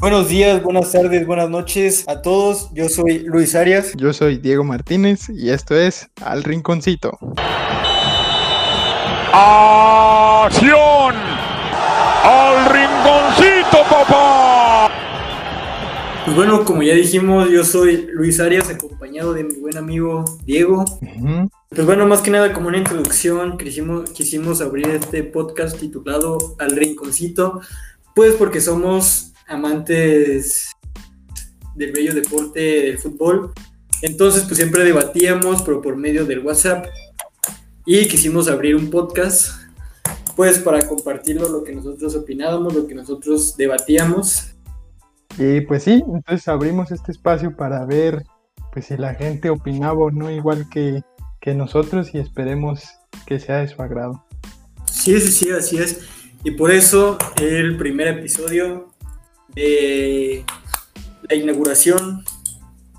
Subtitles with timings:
[0.00, 2.72] Buenos días, buenas tardes, buenas noches a todos.
[2.72, 3.94] Yo soy Luis Arias.
[3.96, 7.18] Yo soy Diego Martínez y esto es Al Rinconcito.
[9.32, 11.16] ¡Acción!
[12.22, 14.88] ¡Al Rinconcito, papá!
[16.24, 20.84] Pues bueno, como ya dijimos, yo soy Luis Arias, acompañado de mi buen amigo Diego.
[21.70, 26.76] Pues bueno, más que nada como una introducción, quisimos, quisimos abrir este podcast titulado Al
[26.76, 27.62] Rinconcito,
[28.14, 30.70] pues porque somos amantes
[31.74, 33.52] del bello deporte del fútbol.
[34.02, 36.86] Entonces, pues siempre debatíamos, pero por medio del WhatsApp.
[37.86, 39.52] Y quisimos abrir un podcast,
[40.36, 44.54] pues para compartirlo, lo que nosotros opinábamos, lo que nosotros debatíamos.
[45.38, 48.24] Y pues sí, entonces abrimos este espacio para ver
[48.72, 51.02] pues si la gente opinaba o no igual que,
[51.40, 52.84] que nosotros y esperemos
[53.26, 54.24] que sea de su agrado.
[54.90, 56.00] Sí, sí, sí, así es.
[56.44, 58.92] Y por eso el primer episodio
[59.58, 60.44] de
[61.28, 62.24] la inauguración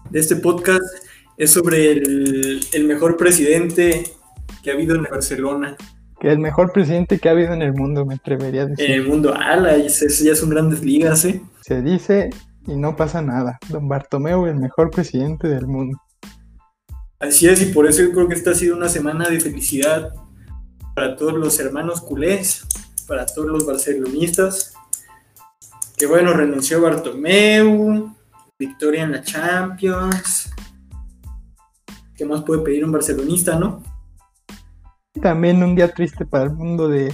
[0.09, 0.83] de este podcast
[1.37, 4.03] es sobre el, mejor presidente
[4.61, 5.77] que ha habido en Barcelona.
[6.19, 8.85] Que el mejor presidente que ha habido en el mundo, me atrevería a decir.
[8.85, 11.41] En el mundo, ala, eso ya son grandes ligas, ¿eh?
[11.61, 12.29] Se dice
[12.67, 13.57] y no pasa nada.
[13.69, 15.97] Don Bartomeu, el mejor presidente del mundo.
[17.19, 20.13] Así es, y por eso yo creo que esta ha sido una semana de felicidad
[20.93, 22.65] para todos los hermanos culés,
[23.07, 24.73] para todos los barcelonistas,
[25.99, 28.15] que bueno, renunció Bartomeu,
[28.57, 30.49] victoria en la Champions.
[32.15, 33.83] ¿Qué más puede pedir un barcelonista, no?
[35.21, 37.13] También un día triste para el mundo de,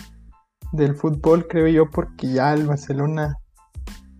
[0.72, 3.40] del fútbol, creo yo, porque ya el Barcelona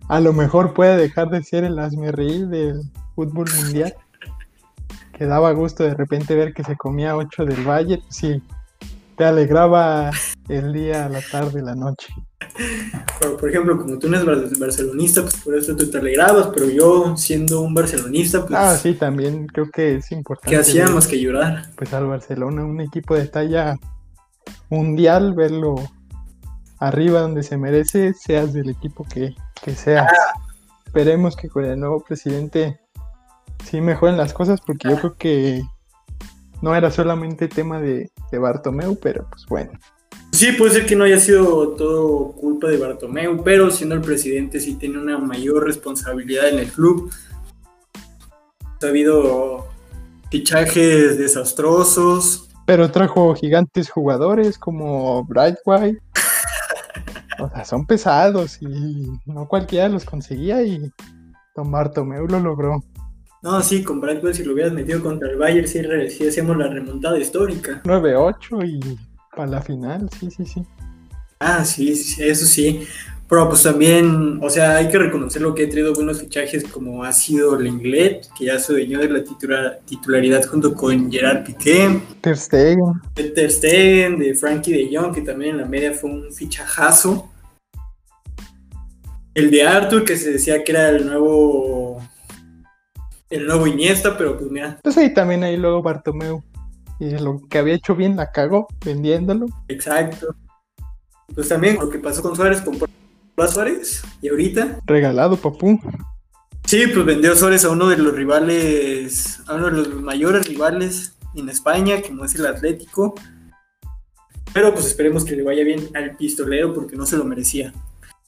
[0.08, 1.78] a lo mejor puede dejar de ser el
[2.12, 2.82] reír del
[3.14, 3.94] fútbol mundial.
[5.12, 8.42] Que daba gusto de repente ver que se comía ocho del Valle, sí,
[9.16, 10.10] te alegraba
[10.46, 12.12] el día, la tarde, la noche.
[13.38, 17.16] Por ejemplo, como tú no eres barcelonista, pues por eso tú te alegrabas, pero yo
[17.16, 18.58] siendo un barcelonista, pues...
[18.58, 20.50] Ah, sí, también creo que es importante.
[20.50, 21.70] ¿Qué hacíamos que llorar?
[21.76, 23.76] Pues al Barcelona, un equipo de talla
[24.70, 25.76] mundial, verlo
[26.78, 30.06] arriba donde se merece, seas del equipo que, que seas.
[30.10, 30.40] Ah.
[30.86, 32.80] Esperemos que con el nuevo presidente
[33.64, 35.62] sí mejoren las cosas, porque yo creo que
[36.62, 39.72] no era solamente tema de, de Bartomeu, pero pues bueno.
[40.32, 44.60] Sí, puede ser que no haya sido todo culpa de Bartomeu, pero siendo el presidente
[44.60, 47.10] sí tiene una mayor responsabilidad en el club.
[48.82, 49.66] Ha habido
[50.30, 52.48] fichajes desastrosos.
[52.66, 56.02] Pero trajo gigantes jugadores como Bright White.
[57.38, 60.92] o sea, son pesados y no cualquiera los conseguía y
[61.54, 62.84] Don Bartomeu lo logró.
[63.42, 66.56] No, sí, con Bright White si lo hubieras metido contra el Bayern sí, sí hacíamos
[66.56, 67.80] la remontada histórica.
[67.84, 68.98] 9-8 y
[69.36, 70.64] para la final, sí, sí, sí.
[71.38, 72.88] Ah, sí, eso sí.
[73.28, 77.02] Pero pues también, o sea, hay que reconocer lo que ha traído buenos fichajes como
[77.02, 79.24] ha sido Lenglet, que ya se dueñó de la
[79.84, 82.00] titularidad junto con Gerard Piqué.
[82.20, 82.92] Ter Stegen.
[83.16, 87.28] De Ter Stegen, de Frankie de Jong, que también en la media fue un fichajazo.
[89.34, 92.00] El de Arthur, que se decía que era el nuevo
[93.28, 94.78] el nuevo Iniesta, pero pues mira.
[94.82, 96.42] Pues ahí también ahí luego Bartomeu
[96.98, 99.46] y lo que había hecho bien la cagó vendiéndolo.
[99.68, 100.34] Exacto.
[101.34, 102.88] Pues también lo que pasó con Suárez, compró
[103.36, 104.80] a Suárez y ahorita.
[104.86, 105.80] Regalado, papú.
[106.64, 111.16] Sí, pues vendió Suárez a uno de los rivales, a uno de los mayores rivales
[111.34, 113.14] en España, como es el Atlético.
[114.52, 117.72] Pero pues esperemos que le vaya bien al pistolero porque no se lo merecía.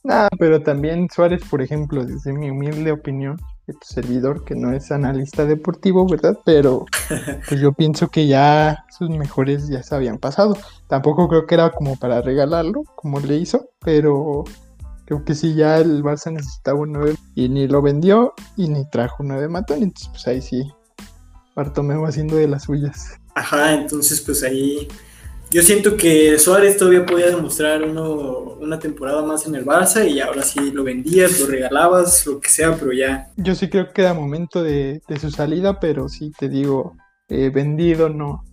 [0.07, 3.37] Ah, pero también Suárez, por ejemplo, desde mi humilde opinión,
[3.81, 6.37] servidor, que no es analista deportivo, ¿verdad?
[6.45, 6.85] Pero
[7.47, 10.57] pues yo pienso que ya sus mejores ya se habían pasado.
[10.87, 14.43] Tampoco creo que era como para regalarlo, como le hizo, pero
[15.05, 18.87] creo que sí ya el Barça necesitaba un 9 y ni lo vendió y ni
[18.89, 20.71] trajo un 9 matón, entonces pues ahí sí
[21.55, 23.17] Bartomeu haciendo de las suyas.
[23.35, 24.87] Ajá, entonces pues ahí
[25.51, 30.19] yo siento que Suárez todavía podía demostrar uno, una temporada más en el Barça y
[30.19, 33.29] ahora sí lo vendías, lo regalabas, lo que sea, pero ya.
[33.35, 36.95] Yo sí creo que era momento de, su salida, pero sí te digo,
[37.29, 38.43] eh, vendido, no,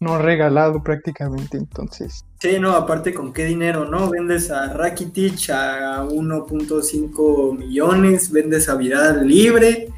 [0.00, 2.24] no regalado prácticamente, entonces.
[2.40, 4.08] Sí, no, aparte con qué dinero, ¿no?
[4.08, 9.88] Vendes a Rakitic a 1.5 millones, vendes a Vidal libre,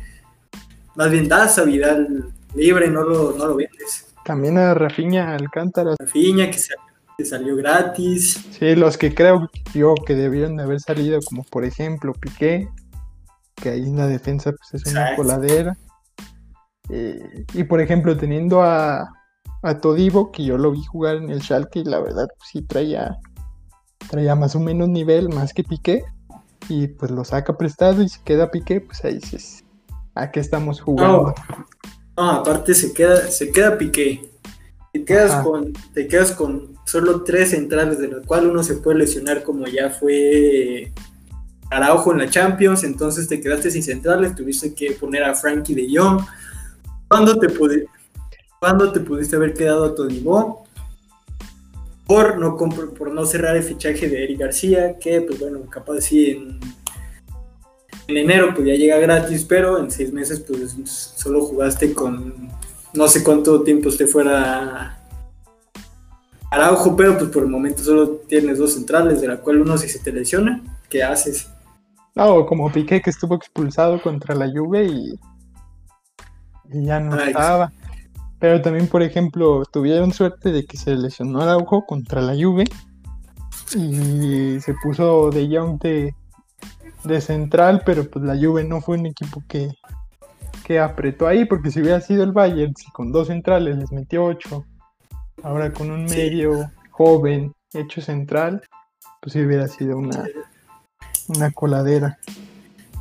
[0.97, 4.14] más bien das a Vidal libre, no lo, no lo vendes.
[4.25, 5.95] También a Rafiña Alcántara.
[5.99, 8.45] Rafiña, que, salió gratis.
[8.59, 12.69] Sí, los que creo yo que debieron de haber salido, como por ejemplo Piqué,
[13.55, 15.77] que ahí en la defensa pues, es una coladera.
[16.89, 19.13] Eh, y por ejemplo, teniendo a,
[19.63, 22.63] a Todivo, que yo lo vi jugar en el Schalke y la verdad pues, sí
[22.63, 23.19] traía,
[24.11, 26.05] traía más o menos nivel, más que Piqué.
[26.69, 29.65] y pues lo saca prestado y se queda Piqué, pues ahí dices,
[30.15, 31.35] ¿a qué estamos jugando?
[31.49, 31.67] No,
[32.17, 34.31] aparte se queda, se queda Piqué.
[34.93, 38.99] Te quedas, con, te quedas con solo tres centrales, de los cuales uno se puede
[38.99, 40.93] lesionar como ya fue
[41.71, 45.89] Araujo en la Champions, entonces te quedaste sin centrales, tuviste que poner a Frankie de
[45.93, 46.21] Jong.
[47.09, 47.49] ¿Cuándo te,
[48.61, 50.65] ¿Cuándo te pudiste haber quedado a Todibó?
[52.07, 56.31] Por no, por no cerrar el fichaje de Eric García, que pues bueno, capaz sí
[56.31, 56.61] en,
[58.07, 60.77] en enero pues ya llega gratis, pero en seis meses pues
[61.17, 62.51] solo jugaste con
[62.93, 64.99] no sé cuánto tiempo usted fuera
[66.51, 69.89] Araujo, pero pues por el momento solo tienes dos centrales, de la cual uno si
[69.89, 71.51] se te lesiona, ¿qué haces?
[72.15, 75.19] No, como Piqué que estuvo expulsado contra la Juve y,
[76.71, 77.73] ya no estaba.
[78.39, 82.65] Pero también, por ejemplo, tuvieron suerte de que se lesionó Araujo contra la Juve
[83.75, 86.15] y se puso de Young de,
[87.05, 89.71] de central, pero pues la Juve no fue un equipo que,
[90.65, 94.25] que apretó ahí, porque si hubiera sido el Bayern, si con dos centrales les metió
[94.25, 94.65] ocho,
[95.43, 98.63] ahora con un medio joven hecho central,
[99.21, 100.25] pues si hubiera sido una,
[101.29, 102.19] una coladera.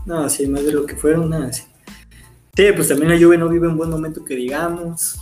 [0.06, 1.64] No, sí, más de lo que fueron, nada, sí.
[2.56, 5.20] Sí, pues también la Juve no vive un buen momento que digamos.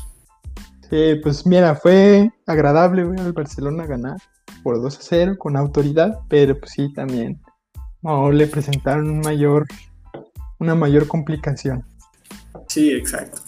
[0.90, 4.18] Sí, pues mira, fue agradable ver al Barcelona ganar
[4.64, 7.40] por 2 a 0 con autoridad, pero pues sí, también
[8.02, 9.68] no, le presentaron un mayor,
[10.60, 11.84] una mayor complicación.
[12.68, 13.42] Sí, exacto.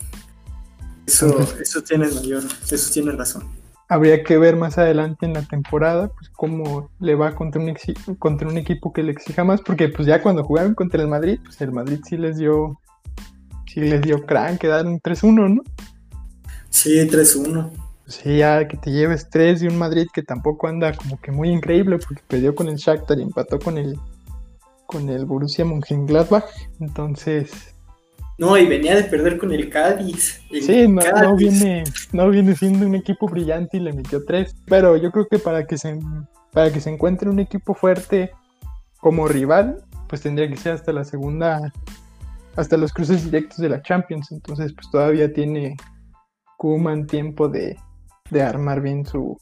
[1.05, 3.44] Eso, eso tienes mayor, eso tienes razón.
[3.89, 7.73] Habría que ver más adelante en la temporada, pues cómo le va contra un,
[8.17, 11.39] contra un equipo que le exija más, porque pues ya cuando jugaron contra el Madrid,
[11.44, 12.79] pues el Madrid sí les dio,
[13.67, 15.63] sí les dio crank, quedaron 3-1, ¿no?
[16.69, 17.69] Sí, 3-1.
[18.07, 21.49] Sí, ya que te lleves 3 de un Madrid que tampoco anda como que muy
[21.49, 23.97] increíble, porque perdió con el Shakhtar y empató con el,
[24.88, 26.45] con el Borussia Mönchengladbach,
[26.80, 27.74] entonces
[28.38, 30.41] no, y venía de perder con el Cádiz.
[30.50, 34.56] sí, no, viene, no viene siendo un equipo brillante y le metió tres.
[34.65, 36.00] Pero yo creo que para que se,
[36.51, 38.31] para que se encuentre un equipo fuerte
[39.00, 41.71] como rival, pues tendría que ser hasta la segunda,
[42.56, 44.31] hasta los cruces directos de la Champions.
[44.31, 45.77] Entonces, pues todavía tiene
[46.57, 47.77] Kuman tiempo de,
[48.31, 49.38] de armar bien su,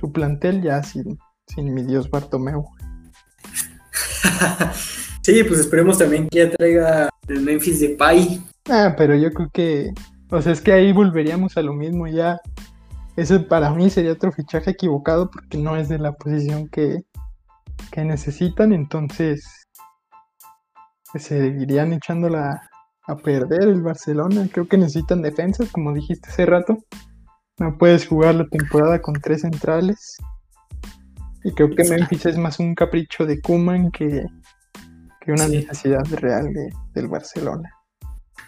[0.00, 2.64] su plantel ya sin, sin mi Dios Bartomeu.
[5.26, 8.40] Sí, pues esperemos también que ya traiga el Memphis de Pai.
[8.70, 9.90] Ah, pero yo creo que,
[10.30, 12.38] o sea, es que ahí volveríamos a lo mismo ya.
[13.16, 17.02] Eso para mí sería otro fichaje equivocado porque no es de la posición que,
[17.90, 19.66] que necesitan, entonces
[21.10, 22.62] pues, se irían echándola
[23.08, 24.48] a perder el Barcelona.
[24.52, 26.78] Creo que necesitan defensas, como dijiste hace rato.
[27.58, 30.18] No puedes jugar la temporada con tres centrales.
[31.46, 34.26] Y creo que Memphis es más un capricho de Kuman que,
[35.28, 37.70] una necesidad real de, del Barcelona.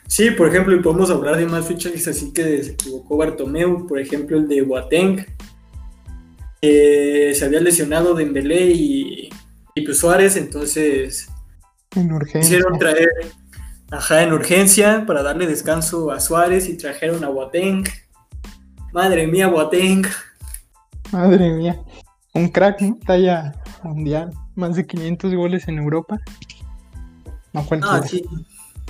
[0.08, 4.00] Sí, por ejemplo, y podemos hablar de más fichajes así que se equivocó Bartomeu, por
[4.00, 5.24] ejemplo el de Boateng,
[6.60, 9.30] se había lesionado Dembélé y,
[9.76, 11.28] y pues Suárez, entonces
[11.94, 12.40] en urgencia.
[12.40, 13.10] hicieron traer
[13.92, 17.84] ajá, en urgencia para darle descanso a Suárez y trajeron a Boateng.
[18.92, 20.04] Madre mía, Boateng.
[21.12, 21.80] Madre mía.
[22.38, 22.96] Un crack, ¿no?
[23.04, 23.52] Talla
[23.82, 24.32] mundial.
[24.54, 26.20] Más de 500 goles en Europa.
[27.52, 28.24] No, ah, sí.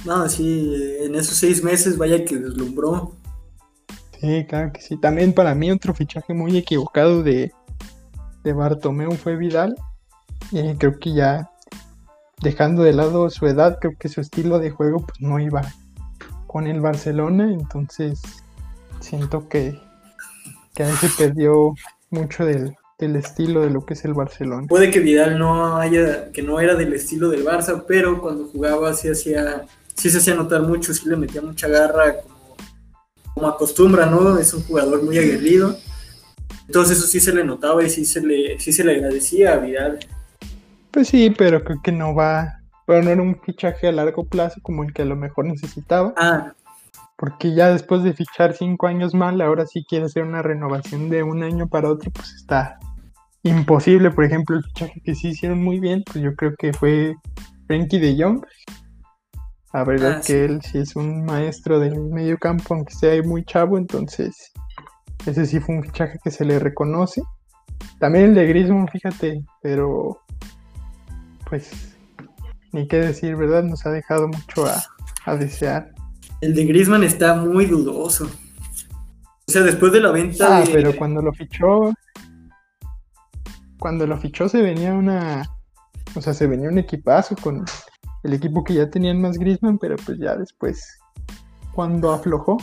[0.05, 3.15] No, sí, en esos seis meses vaya que deslumbró.
[4.21, 4.99] Sí, claro que sí.
[4.99, 7.51] También para mí otro fichaje muy equivocado de,
[8.45, 9.75] de Bartomeu fue Vidal.
[10.51, 11.51] Y creo que ya
[12.43, 15.63] dejando de lado su edad, creo que su estilo de juego pues no iba
[16.47, 17.51] con el Barcelona.
[17.51, 18.21] Entonces
[19.01, 19.81] siento que,
[20.75, 21.75] que ahí se perdió
[22.11, 24.67] mucho del, del estilo de lo que es el Barcelona.
[24.67, 28.93] Puede que Vidal no haya, que no era del estilo del Barça, pero cuando jugaba
[28.93, 32.17] sí hacía, sí se hacía notar mucho, sí le metía mucha garra,
[33.35, 34.37] como, acostumbra, ¿no?
[34.37, 35.77] Es un jugador muy aguerrido.
[36.67, 39.59] Entonces eso sí se le notaba y sí se le, sí se le agradecía a
[39.59, 40.01] Vidal.
[40.91, 44.61] Pues sí, pero creo que no va, bueno, no era un fichaje a largo plazo
[44.61, 46.15] como el que a lo mejor necesitaba.
[46.17, 46.53] Ah.
[47.17, 51.23] Porque ya después de fichar cinco años mal, ahora sí quiere hacer una renovación de
[51.23, 52.79] un año para otro, pues está,
[53.49, 57.15] imposible, por ejemplo, el fichaje que sí hicieron muy bien, pues yo creo que fue
[57.67, 58.45] Frankie de Jong.
[59.73, 63.45] La verdad ah, que él sí es un maestro del medio campo, aunque sea muy
[63.45, 64.53] chavo, entonces
[65.27, 67.23] ese sí fue un fichaje que se le reconoce.
[67.99, 70.21] También el de Griezmann, fíjate, pero
[71.49, 71.97] pues
[72.73, 73.63] ni qué decir, ¿verdad?
[73.63, 74.83] Nos ha dejado mucho a,
[75.25, 75.93] a desear.
[76.41, 78.25] El de Griezmann está muy dudoso.
[79.49, 80.59] O sea, después de la venta.
[80.59, 81.93] Ah, pero cuando lo fichó,
[83.79, 85.49] cuando lo fichó se venía una,
[86.15, 87.65] o sea, se venía un equipazo con
[88.25, 90.99] el equipo que ya tenían más Griezmann, pero pues ya después,
[91.73, 92.59] cuando aflojó.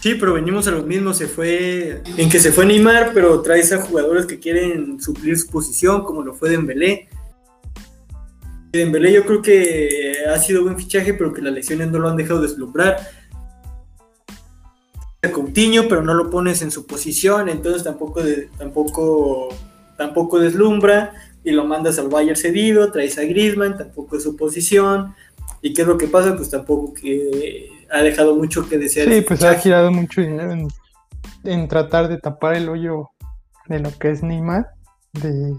[0.00, 3.72] Sí, pero venimos a lo mismo, se fue, en que se fue Neymar, pero traes
[3.72, 7.08] a jugadores que quieren suplir su posición, como lo fue Dembélé.
[8.72, 12.16] Dembélé yo creo que ha sido buen fichaje, pero que las lesiones no lo han
[12.16, 12.96] dejado deslumbrar.
[15.30, 18.22] Coutinho, pero no lo pones en su posición, entonces tampoco,
[18.58, 19.50] tampoco,
[19.96, 21.12] tampoco deslumbra
[21.44, 25.14] y lo mandas al Bayern cedido, traes a Griezmann, tampoco es su posición.
[25.60, 26.36] ¿Y qué es lo que pasa?
[26.36, 29.08] Pues tampoco que ha dejado mucho que desear.
[29.08, 30.68] Sí, pues ha girado mucho dinero
[31.44, 33.10] en, tratar de tapar el hoyo
[33.66, 34.70] de lo que es Neymar,
[35.12, 35.54] de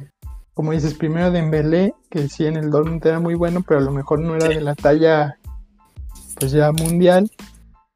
[0.54, 3.84] como dices, primero de Dembélé, que sí en el Dortmund era muy bueno, pero a
[3.84, 5.40] lo mejor no era de la talla
[6.40, 7.30] pues ya mundial.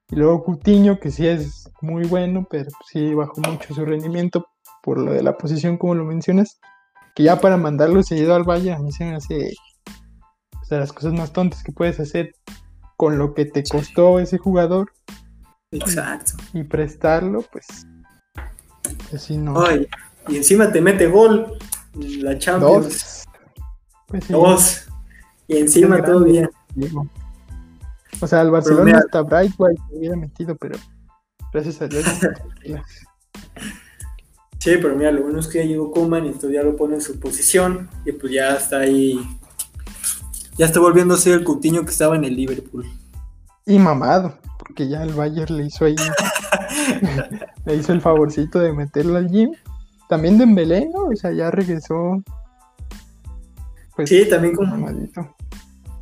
[0.10, 4.48] Y luego Coutinho, que sí es muy bueno, pero sí bajó mucho su rendimiento
[4.88, 6.62] por lo de la posición, como lo mencionas.
[7.14, 9.54] Que ya para mandarlo seguido al Valle, a mí se me hace
[10.70, 12.34] de las cosas más tontas que puedes hacer
[12.96, 14.94] con lo que te costó ese jugador.
[15.72, 16.36] Exacto.
[16.54, 17.68] Y, prestarlo, pues.
[19.14, 19.62] Así no.
[20.30, 21.58] y encima te mete gol
[21.94, 22.86] la Champions.
[22.86, 23.26] Dos.
[24.08, 24.88] Pues Dos.
[25.50, 26.50] Y encima todo bien.
[28.22, 30.80] O sea, el Barcelona hasta Bright White se hubiera metido, pero
[31.52, 32.06] gracias a Dios.
[34.60, 36.96] sí, pero mira, lo bueno es que ya llegó Kuman y entonces ya lo pone
[36.96, 39.20] en su posición y pues ya está ahí.
[40.58, 42.86] Ya está volviendo a ser el Coutinho que estaba en el Liverpool.
[43.66, 45.96] Y mamado, porque ya el Bayern le hizo ahí.
[47.66, 49.52] le hizo el favorcito de meterlo al gym.
[50.10, 51.06] También Dembélé, ¿no?
[51.06, 52.24] O sea, ya regresó.
[53.96, 54.72] Pues, sí, también como.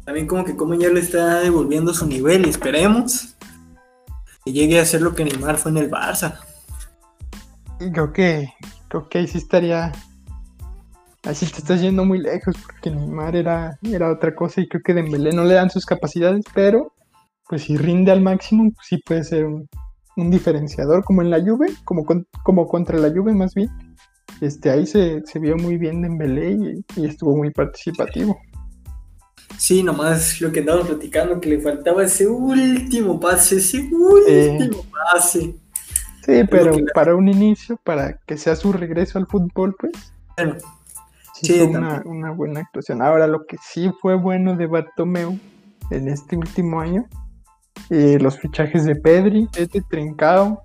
[0.06, 3.36] También como que como ya le está devolviendo su nivel y esperemos
[4.46, 6.40] que llegue a ser lo que Neymar fue en el Barça.
[7.80, 8.54] Creo que,
[8.88, 9.92] creo que ahí sí estaría.
[11.24, 14.94] Así te estás yendo muy lejos porque Neymar era, era otra cosa y creo que
[14.94, 16.94] Dembélé no le dan sus capacidades, pero
[17.50, 19.68] pues si rinde al máximo, pues sí puede ser un,
[20.16, 22.06] diferenciador como en la Juve, como,
[22.44, 23.70] como contra la Juve más bien.
[24.40, 28.38] Este, ahí se, vio muy bien Dembélé y, y estuvo muy participativo.
[29.58, 35.56] Sí, nomás lo que andábamos platicando, que le faltaba ese último pase, ese último pase.
[36.26, 39.92] Sí, pero para un inicio, para que sea su regreso al fútbol, pues.
[40.36, 40.56] Bueno,
[41.36, 43.04] sí, fue una, buena actuación.
[43.04, 45.38] Ahora, lo que sí fue bueno de Bartomeu
[45.92, 47.06] en este último año,
[47.92, 50.64] eh, los fichajes de Pedri, este Trincao,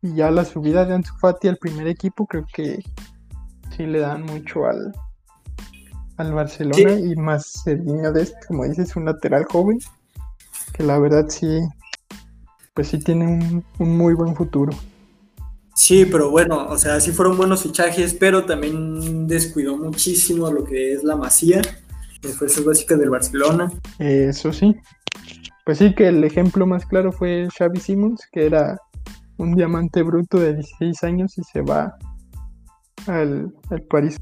[0.00, 2.78] y ya la subida de Ansu Fati al primer equipo, creo que
[3.76, 4.92] sí le dan mucho al,
[6.18, 9.78] al Barcelona y más el niño de este, como dices, un lateral joven,
[10.72, 11.60] que la verdad sí,
[12.74, 14.72] pues sí tiene un, muy buen futuro.
[15.74, 20.92] Sí, pero bueno, o sea, sí fueron buenos fichajes, pero también descuidó muchísimo lo que
[20.92, 21.62] es la Masía,
[22.38, 23.72] fuerzas básicas del Barcelona.
[23.98, 24.76] Eso sí.
[25.64, 28.78] Pues sí, que el ejemplo más claro fue Xavi Simons, que era
[29.38, 31.96] un diamante bruto de 16 años y se va
[33.06, 34.16] al, al París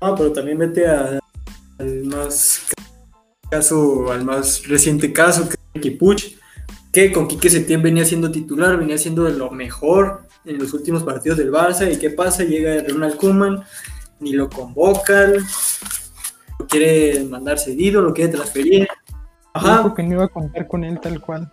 [0.00, 1.20] Ah, pero también vete al
[2.04, 2.66] más
[3.48, 6.41] caso, al más reciente caso, que es Kipuch,
[6.92, 11.02] que con Quique Setién venía siendo titular, venía siendo de lo mejor en los últimos
[11.02, 13.62] partidos del Barça, y qué pasa, llega Ronald Koeman,
[14.20, 15.34] ni lo convocan,
[16.58, 18.86] lo quiere mandar cedido, lo quiere transferir.
[19.54, 19.92] Ajá.
[19.94, 21.50] que no iba a contar con él tal cual.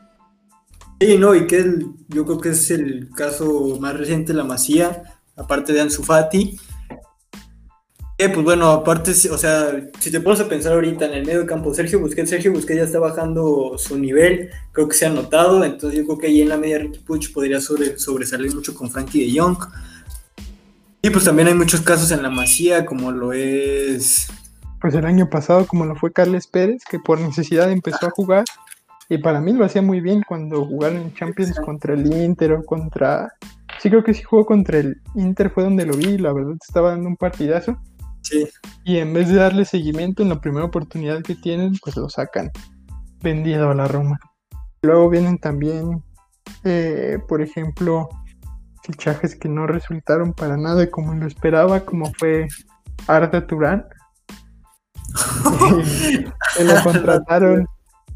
[1.00, 5.04] Sí, no, y que yo creo que es el caso más reciente la Masía,
[5.38, 6.60] aparte de Ansu Fati,
[8.28, 11.74] pues bueno, aparte, o sea, si te pones a pensar ahorita en el medio campo,
[11.74, 15.98] Sergio Busquets, Sergio Busquets ya está bajando su nivel, creo que se ha notado, entonces
[15.98, 19.40] yo creo que ahí en la media Ricky Puch podría sobresalir mucho con Frankie de
[19.40, 19.58] Jong.
[21.02, 24.28] Y pues también hay muchos casos en la Masía, como lo es...
[24.82, 28.44] Pues el año pasado, como lo fue Carles Pérez, que por necesidad empezó a jugar,
[29.08, 32.66] y para mí lo hacía muy bien cuando jugaron en Champions contra el Inter o
[32.66, 33.32] contra...
[33.80, 36.90] Sí creo que sí jugó contra el Inter, fue donde lo vi, la verdad estaba
[36.90, 37.80] dando un partidazo
[38.84, 42.52] y en vez de darle seguimiento en la primera oportunidad que tienen, pues lo sacan
[43.22, 44.20] vendido a la Roma.
[44.82, 46.04] Luego vienen también,
[46.64, 48.10] eh, por ejemplo,
[48.84, 52.48] fichajes que no resultaron para nada como lo esperaba, como fue
[53.08, 53.86] Arda Turán.
[56.64, 57.68] lo contrataron,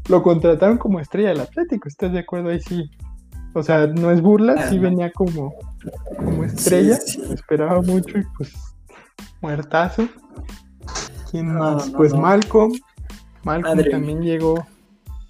[0.08, 2.50] lo contrataron como estrella del Atlético, ¿estás de acuerdo?
[2.50, 2.90] Ahí sí.
[3.52, 5.54] O sea, no es burla, sí venía como,
[6.16, 6.98] como estrella,
[7.30, 8.52] esperaba mucho y pues
[9.44, 10.08] muertazo.
[11.30, 11.90] ¿Quién más?
[11.90, 12.72] pues Malcolm.
[13.44, 14.66] Malcolm también llegó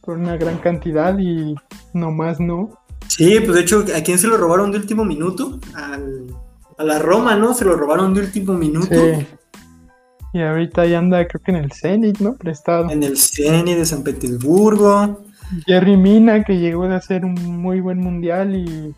[0.03, 1.57] con una gran cantidad y
[1.93, 2.79] nomás no.
[3.09, 5.59] Sí, pues de hecho, ¿a quién se lo robaron de último minuto?
[6.77, 7.55] a la Roma, ¿no?
[7.55, 8.95] Se lo robaron de último minuto.
[10.33, 12.35] Y ahorita ya anda, creo que en el Zenit, ¿no?
[12.35, 12.91] Prestado.
[12.91, 15.23] En el Zenit de San Petersburgo.
[15.67, 18.95] Jerry Mina, que llegó a hacer un muy buen mundial y.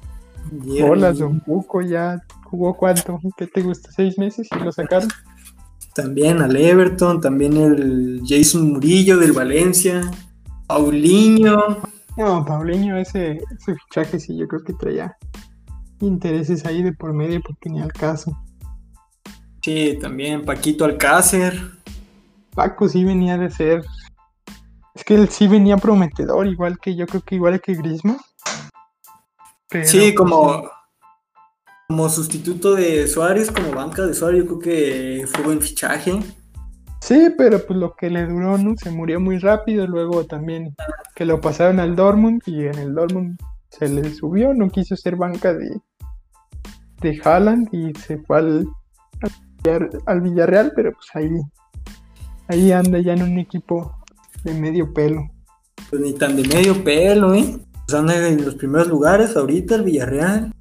[0.83, 2.23] Hola, Don Cuco ya
[2.57, 3.91] jugó cuánto, ¿qué te gusta?
[3.93, 5.09] ¿Seis meses y lo sacaron?
[5.95, 10.11] También al Everton, también el Jason Murillo del Valencia,
[10.67, 11.83] Paulinho.
[12.17, 15.17] No, Paulinho, ese, ese fichaje sí, yo creo que traía
[16.01, 18.37] intereses ahí de por medio porque ni al caso.
[19.63, 21.55] Sí, también Paquito Alcácer.
[22.55, 23.85] Paco sí venía de ser.
[24.95, 28.17] Es que él sí venía prometedor, igual que yo creo que igual que Grisma.
[29.71, 30.71] sí, pues, como,
[31.89, 36.19] como sustituto de Suárez, como banca de Suárez, yo creo que fue buen fichaje.
[37.01, 38.75] Sí, pero pues lo que le duró, ¿no?
[38.77, 40.75] Se murió muy rápido, luego también
[41.15, 43.39] que lo pasaron al Dortmund y en el Dortmund
[43.71, 45.81] se le subió, no quiso ser banca de,
[47.03, 48.69] de Haaland y se fue al,
[50.07, 51.31] al, Villarreal, pero pues ahí,
[52.49, 53.95] ahí anda ya en un equipo
[54.43, 55.29] de medio pelo.
[55.89, 57.59] Pues ni tan de medio pelo, ¿eh?
[57.87, 60.53] Pues anda en los primeros lugares ahorita el Villarreal.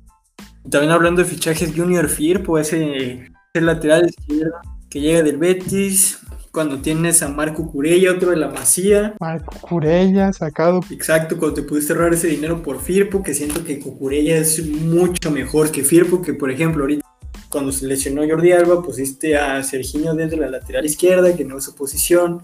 [0.70, 4.54] También hablando de fichajes, Junior Firpo, ese, ese lateral izquierdo
[4.90, 6.20] que llega del Betis,
[6.52, 9.14] cuando tienes a Marco Curella, otro de la Masía.
[9.20, 10.80] Marco Curella, sacado.
[10.90, 15.32] Exacto, cuando te pudiste ahorrar ese dinero por Firpo, que siento que Cucurella es mucho
[15.32, 17.06] mejor que Firpo, que por ejemplo ahorita
[17.50, 21.66] cuando se lesionó Jordi Alba, pusiste a Serginho desde la lateral izquierda, que no es
[21.66, 22.42] su posición.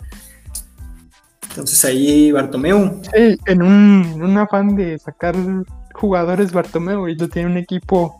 [1.50, 3.02] Entonces ahí Bartomeu.
[3.14, 5.36] Sí, en un, en un afán de sacar
[6.02, 8.20] jugadores Bartomeu, y tiene un equipo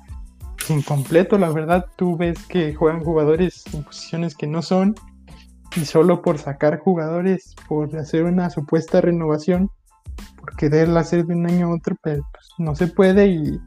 [0.70, 4.94] incompleto, la verdad, tú ves que juegan jugadores en posiciones que no son
[5.76, 9.72] y solo por sacar jugadores, por hacer una supuesta renovación,
[10.40, 13.60] por quererla hacer de un año a otro, pero pues, no se puede y,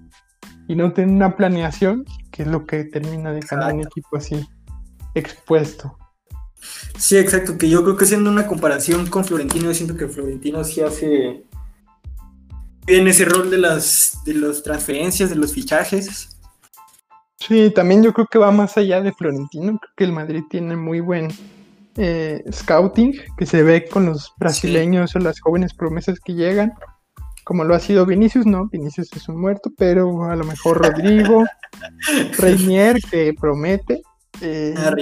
[0.69, 4.47] no tener una planeación, que es lo que termina dejando un equipo así
[5.15, 5.99] expuesto.
[6.97, 10.63] Sí, exacto, que yo creo que haciendo una comparación con Florentino, yo siento que Florentino
[10.63, 11.45] sí hace
[12.87, 16.29] bien ese rol de las de las transferencias, de los fichajes.
[17.39, 20.77] Sí, también yo creo que va más allá de Florentino, creo que el Madrid tiene
[20.77, 21.29] muy buen
[21.97, 26.73] eh, scouting que se ve con los brasileños o las jóvenes promesas que llegan,
[27.45, 28.69] como lo ha sido Vinicius, ¿no?
[28.69, 31.45] Vinicius es un muerto, pero a lo mejor Rodrigo,
[32.39, 34.03] Reinier, que promete.
[34.41, 34.93] Eh, ah,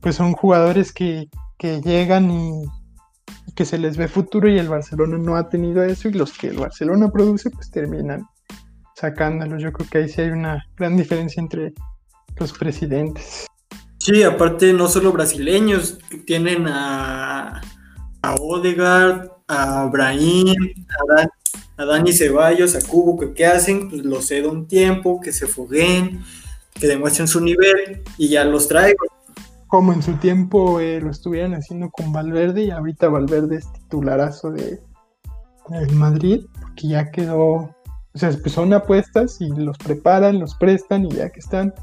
[0.00, 2.64] pues son jugadores que, llegan y,
[3.56, 6.48] que se les ve futuro y el Barcelona no ha tenido eso y los que
[6.48, 8.26] el Barcelona produce pues terminan
[8.94, 9.62] sacándolos.
[9.62, 11.72] Yo creo que ahí sí hay una gran diferencia entre
[12.38, 13.46] los presidentes.
[13.98, 17.60] Sí, aparte no solo brasileños, tienen a,
[18.22, 20.54] a Odegaard, a Brahim,
[21.76, 25.46] a, Dani Ceballos, a Cubo, que qué hacen, pues los cedo un tiempo, que se
[25.46, 26.22] foguen,
[26.74, 29.15] que demuestren su nivel y ya los traigo.
[29.66, 34.50] Como en su tiempo eh, lo estuvieran haciendo con Valverde y ahorita Valverde es titularazo
[34.50, 34.80] de
[35.70, 36.44] el Madrid,
[36.76, 37.74] que ya quedó, o
[38.14, 41.74] sea, pues son apuestas y los preparan, los prestan y ya que están,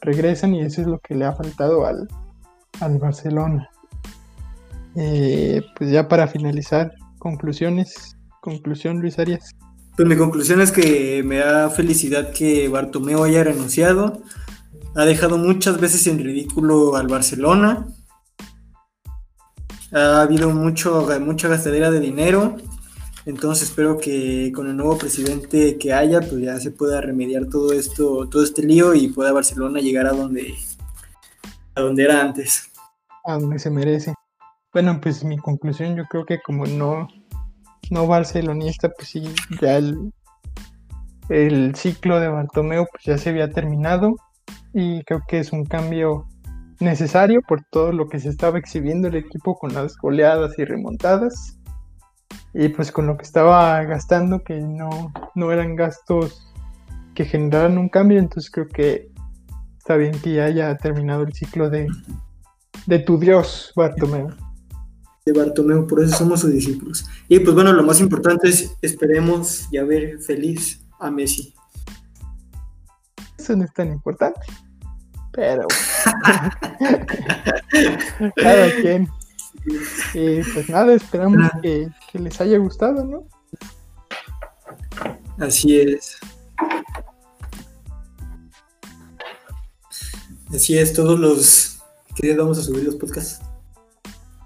[0.00, 2.08] regresan y eso es lo que le ha faltado al,
[2.98, 3.70] Barcelona.
[4.96, 8.16] Eh, pues ya para finalizar, conclusiones.
[8.40, 9.54] Conclusión, Luis Arias.
[9.96, 14.22] Pues mi conclusión es que me da felicidad que Bartomeu haya renunciado.
[14.98, 17.86] Ha dejado muchas veces en ridículo al Barcelona.
[19.92, 22.56] Ha habido mucho, mucha gastadera de dinero
[23.28, 27.74] entonces espero que con el nuevo presidente que haya, pues ya se pueda remediar todo
[27.74, 30.54] esto, todo este lío y pueda Barcelona llegar a donde,
[31.74, 32.70] a donde era antes.
[33.24, 34.14] A donde se merece.
[34.72, 37.06] Bueno, pues mi conclusión, yo creo que como no,
[37.90, 39.22] no barcelonista, pues sí,
[39.60, 40.10] ya el,
[41.28, 44.16] el ciclo de Bartomeu pues ya se había terminado
[44.78, 46.28] y creo que es un cambio
[46.78, 51.58] necesario por todo lo que se estaba exhibiendo el equipo con las goleadas y remontadas
[52.54, 56.46] y pues con lo que estaba gastando, que no, no eran gastos
[57.16, 59.10] que generaran un cambio, entonces creo que
[59.78, 61.88] está bien que ya haya terminado el ciclo de,
[62.86, 64.28] de tu Dios, Bartomeu.
[65.26, 67.04] De Bartomeu, por eso somos sus discípulos.
[67.26, 71.52] Y pues bueno, lo más importante es esperemos ya ver feliz a Messi.
[73.36, 74.40] Eso no es tan importante,
[75.38, 75.66] pero
[78.34, 79.08] cada quien.
[80.14, 83.24] Y pues nada, esperamos que, les haya gustado, ¿no?
[85.38, 86.16] Así es.
[90.52, 91.78] Así es, todos los...
[92.16, 93.40] ¿Qué días vamos a subir los podcasts?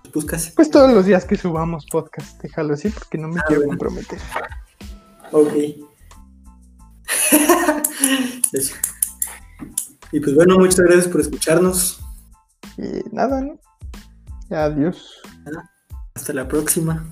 [0.05, 0.53] ¿Los podcasts?
[0.55, 4.19] Pues todos los días que subamos podcast, déjalo así porque no me ah, quiero comprometer.
[5.31, 5.55] Ok.
[10.13, 12.01] Y pues bueno, muchas gracias por escucharnos.
[12.77, 13.59] Y nada, ¿no?
[14.51, 15.23] Adiós.
[16.15, 17.05] Hasta la próxima.